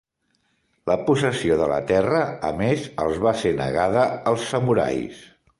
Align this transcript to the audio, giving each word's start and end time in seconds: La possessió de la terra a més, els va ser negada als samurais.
La 0.91 0.95
possessió 1.09 1.57
de 1.59 1.67
la 1.73 1.77
terra 1.93 2.23
a 2.49 2.51
més, 2.63 2.89
els 3.07 3.23
va 3.27 3.37
ser 3.45 3.55
negada 3.63 4.11
als 4.33 4.51
samurais. 4.55 5.25